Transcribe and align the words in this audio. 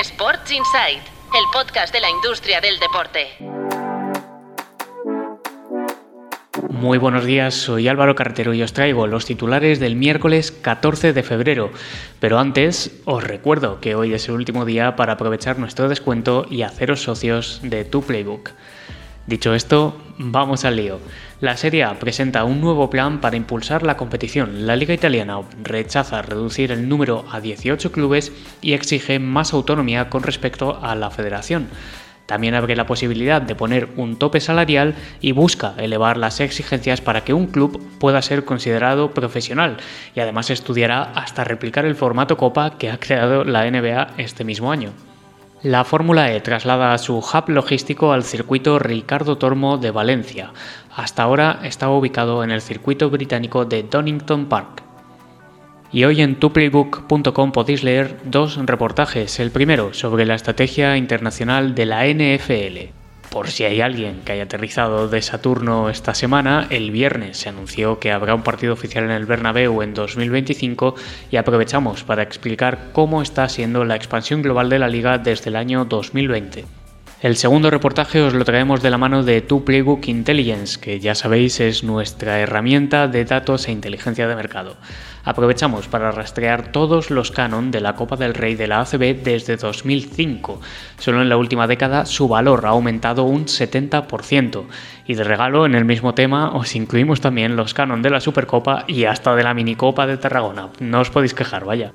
Sports 0.00 0.50
Insight, 0.50 0.98
el 0.98 1.44
podcast 1.52 1.94
de 1.94 2.00
la 2.00 2.10
industria 2.10 2.60
del 2.60 2.80
deporte. 2.80 3.28
Muy 6.68 6.98
buenos 6.98 7.24
días, 7.24 7.54
soy 7.54 7.86
Álvaro 7.86 8.16
Carretero 8.16 8.54
y 8.54 8.62
os 8.64 8.72
traigo 8.72 9.06
los 9.06 9.24
titulares 9.24 9.78
del 9.78 9.94
miércoles 9.94 10.50
14 10.50 11.12
de 11.12 11.22
febrero. 11.22 11.70
Pero 12.18 12.40
antes, 12.40 13.00
os 13.04 13.22
recuerdo 13.22 13.80
que 13.80 13.94
hoy 13.94 14.14
es 14.14 14.28
el 14.28 14.34
último 14.34 14.64
día 14.64 14.96
para 14.96 15.12
aprovechar 15.12 15.60
nuestro 15.60 15.88
descuento 15.88 16.44
y 16.50 16.62
haceros 16.62 17.00
socios 17.00 17.60
de 17.62 17.84
tu 17.84 18.02
Playbook. 18.02 18.50
Dicho 19.26 19.54
esto, 19.54 19.96
vamos 20.18 20.66
al 20.66 20.76
lío. 20.76 21.00
La 21.40 21.56
Serie 21.56 21.84
A 21.84 21.98
presenta 21.98 22.44
un 22.44 22.60
nuevo 22.60 22.90
plan 22.90 23.22
para 23.22 23.36
impulsar 23.36 23.82
la 23.82 23.96
competición. 23.96 24.66
La 24.66 24.76
Liga 24.76 24.92
Italiana 24.92 25.40
rechaza 25.62 26.20
reducir 26.20 26.70
el 26.70 26.90
número 26.90 27.24
a 27.32 27.40
18 27.40 27.90
clubes 27.90 28.32
y 28.60 28.74
exige 28.74 29.18
más 29.18 29.54
autonomía 29.54 30.10
con 30.10 30.22
respecto 30.22 30.78
a 30.82 30.94
la 30.94 31.10
federación. 31.10 31.68
También 32.26 32.54
abre 32.54 32.76
la 32.76 32.86
posibilidad 32.86 33.40
de 33.40 33.54
poner 33.54 33.88
un 33.96 34.18
tope 34.18 34.40
salarial 34.40 34.94
y 35.22 35.32
busca 35.32 35.74
elevar 35.78 36.18
las 36.18 36.40
exigencias 36.40 37.00
para 37.00 37.24
que 37.24 37.32
un 37.32 37.46
club 37.46 37.82
pueda 37.98 38.20
ser 38.20 38.44
considerado 38.44 39.12
profesional 39.12 39.78
y 40.14 40.20
además 40.20 40.50
estudiará 40.50 41.02
hasta 41.02 41.44
replicar 41.44 41.86
el 41.86 41.96
formato 41.96 42.36
Copa 42.36 42.76
que 42.76 42.90
ha 42.90 42.98
creado 42.98 43.44
la 43.44 43.70
NBA 43.70 44.14
este 44.18 44.44
mismo 44.44 44.70
año. 44.70 44.92
La 45.64 45.82
Fórmula 45.82 46.30
E 46.30 46.42
traslada 46.42 46.98
su 46.98 47.16
hub 47.16 47.48
logístico 47.48 48.12
al 48.12 48.22
circuito 48.22 48.78
Ricardo 48.78 49.38
Tormo 49.38 49.78
de 49.78 49.90
Valencia. 49.90 50.52
Hasta 50.94 51.22
ahora 51.22 51.60
estaba 51.62 51.96
ubicado 51.96 52.44
en 52.44 52.50
el 52.50 52.60
circuito 52.60 53.08
británico 53.08 53.64
de 53.64 53.82
Donington 53.82 54.44
Park. 54.44 54.82
Y 55.90 56.04
hoy 56.04 56.20
en 56.20 56.38
tuplaybook.com 56.38 57.52
podéis 57.52 57.82
leer 57.82 58.18
dos 58.24 58.58
reportajes. 58.58 59.40
El 59.40 59.52
primero 59.52 59.94
sobre 59.94 60.26
la 60.26 60.34
estrategia 60.34 60.98
internacional 60.98 61.74
de 61.74 61.86
la 61.86 62.04
NFL. 62.08 63.03
Por 63.34 63.50
si 63.50 63.64
hay 63.64 63.80
alguien 63.80 64.20
que 64.24 64.30
haya 64.30 64.44
aterrizado 64.44 65.08
de 65.08 65.20
Saturno 65.20 65.90
esta 65.90 66.14
semana, 66.14 66.68
el 66.70 66.92
viernes 66.92 67.36
se 67.36 67.48
anunció 67.48 67.98
que 67.98 68.12
habrá 68.12 68.32
un 68.32 68.44
partido 68.44 68.72
oficial 68.72 69.02
en 69.02 69.10
el 69.10 69.26
Bernabéu 69.26 69.82
en 69.82 69.92
2025 69.92 70.94
y 71.32 71.36
aprovechamos 71.36 72.04
para 72.04 72.22
explicar 72.22 72.90
cómo 72.92 73.22
está 73.22 73.48
siendo 73.48 73.84
la 73.84 73.96
expansión 73.96 74.40
global 74.40 74.70
de 74.70 74.78
la 74.78 74.86
liga 74.86 75.18
desde 75.18 75.50
el 75.50 75.56
año 75.56 75.84
2020. 75.84 76.83
El 77.20 77.36
segundo 77.36 77.70
reportaje 77.70 78.20
os 78.20 78.34
lo 78.34 78.44
traemos 78.44 78.82
de 78.82 78.90
la 78.90 78.98
mano 78.98 79.22
de 79.22 79.40
Tu 79.40 79.64
Playbook 79.64 80.08
Intelligence, 80.08 80.78
que 80.78 81.00
ya 81.00 81.14
sabéis 81.14 81.58
es 81.60 81.82
nuestra 81.82 82.40
herramienta 82.40 83.08
de 83.08 83.24
datos 83.24 83.66
e 83.66 83.72
inteligencia 83.72 84.28
de 84.28 84.36
mercado. 84.36 84.76
Aprovechamos 85.24 85.88
para 85.88 86.10
rastrear 86.10 86.70
todos 86.70 87.10
los 87.10 87.30
canon 87.30 87.70
de 87.70 87.80
la 87.80 87.94
Copa 87.94 88.16
del 88.16 88.34
Rey 88.34 88.56
de 88.56 88.66
la 88.66 88.80
ACB 88.80 89.22
desde 89.22 89.56
2005. 89.56 90.60
Solo 90.98 91.22
en 91.22 91.30
la 91.30 91.38
última 91.38 91.66
década 91.66 92.04
su 92.04 92.28
valor 92.28 92.66
ha 92.66 92.70
aumentado 92.70 93.24
un 93.24 93.46
70%. 93.46 94.64
Y 95.06 95.14
de 95.14 95.24
regalo, 95.24 95.64
en 95.64 95.74
el 95.74 95.86
mismo 95.86 96.12
tema, 96.14 96.54
os 96.54 96.76
incluimos 96.76 97.22
también 97.22 97.56
los 97.56 97.72
canon 97.72 98.02
de 98.02 98.10
la 98.10 98.20
Supercopa 98.20 98.84
y 98.86 99.04
hasta 99.04 99.34
de 99.34 99.44
la 99.44 99.54
Minicopa 99.54 100.06
de 100.06 100.18
Tarragona. 100.18 100.68
No 100.78 101.00
os 101.00 101.10
podéis 101.10 101.32
quejar, 101.32 101.64
vaya. 101.64 101.92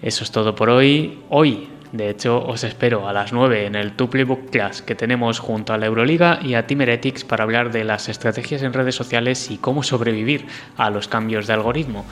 Eso 0.00 0.24
es 0.24 0.32
todo 0.32 0.56
por 0.56 0.68
hoy. 0.68 1.20
Hoy 1.28 1.68
de 1.92 2.08
hecho, 2.08 2.42
os 2.42 2.64
espero 2.64 3.06
a 3.06 3.12
las 3.12 3.34
9 3.34 3.66
en 3.66 3.74
el 3.74 3.92
Tu 3.92 4.08
Playbook 4.08 4.48
Class 4.48 4.80
que 4.80 4.94
tenemos 4.94 5.38
junto 5.38 5.74
a 5.74 5.78
la 5.78 5.86
Euroliga 5.86 6.40
y 6.42 6.54
a 6.54 6.66
Timeretics 6.66 7.22
para 7.24 7.44
hablar 7.44 7.70
de 7.70 7.84
las 7.84 8.08
estrategias 8.08 8.62
en 8.62 8.72
redes 8.72 8.94
sociales 8.94 9.50
y 9.50 9.58
cómo 9.58 9.82
sobrevivir 9.82 10.46
a 10.78 10.88
los 10.88 11.06
cambios 11.06 11.46
de 11.46 11.52
algoritmo. 11.52 12.06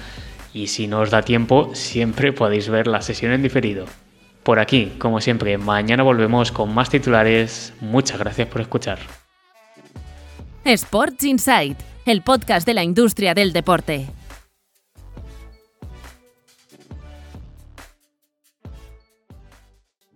Y 0.53 0.67
si 0.67 0.87
no 0.87 1.01
os 1.01 1.11
da 1.11 1.23
tiempo, 1.23 1.71
siempre 1.75 2.33
podéis 2.35 2.69
ver 2.69 2.87
la 2.87 3.01
sesión 3.01 3.33
en 3.33 3.43
diferido. 3.43 3.87
Por 4.43 4.59
aquí, 4.59 4.93
como 4.99 5.23
siempre, 5.23 5.57
mañana 5.57 6.03
volvemos 6.03 6.53
con 6.53 6.75
más 6.75 6.91
titulares. 6.91 7.73
Muchas 7.81 8.19
gracias 8.19 8.49
por 8.49 8.61
escuchar. 8.61 8.99
Sports 10.65 11.25
Insight, 11.25 11.79
el 12.05 12.21
podcast 12.21 12.67
de 12.67 12.75
la 12.75 12.85
industria 12.85 13.33
del 13.33 13.55
deporte 13.55 14.09